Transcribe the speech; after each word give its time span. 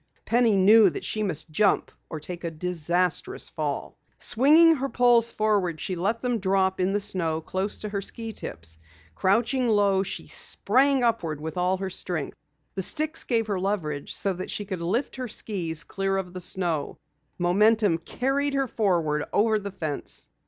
Penny 0.25 0.55
knew 0.55 0.89
that 0.89 1.03
she 1.03 1.21
must 1.21 1.51
jump 1.51 1.91
or 2.09 2.19
take 2.19 2.43
a 2.43 2.49
disastrous 2.49 3.51
fall. 3.51 3.99
Swinging 4.17 4.77
her 4.77 4.89
poles 4.89 5.31
forward, 5.31 5.79
she 5.79 5.95
let 5.95 6.23
them 6.23 6.39
drop 6.39 6.79
in 6.79 6.91
the 6.93 6.99
snow 6.99 7.39
close 7.39 7.77
to 7.77 7.89
her 7.89 8.01
ski 8.01 8.33
tips. 8.33 8.79
Crouching 9.13 9.67
low 9.67 10.01
she 10.01 10.25
sprang 10.25 11.03
upward 11.03 11.39
with 11.39 11.55
all 11.55 11.77
her 11.77 11.91
strength. 11.91 12.35
The 12.73 12.81
sticks 12.81 13.23
gave 13.25 13.45
her 13.45 13.59
leverage 13.59 14.15
so 14.15 14.33
that 14.33 14.49
she 14.49 14.65
could 14.65 14.81
lift 14.81 15.17
her 15.17 15.27
skis 15.27 15.83
clear 15.83 16.17
of 16.17 16.33
the 16.33 16.41
snow. 16.41 16.97
Momentum 17.37 17.99
carried 17.99 18.55
her 18.55 18.65
forward 18.65 19.25
over 19.31 19.59
the 19.59 19.69
fence. 19.69 20.29